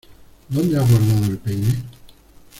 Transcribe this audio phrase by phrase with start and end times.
[0.49, 1.75] ¿Dónde has guardado el peine?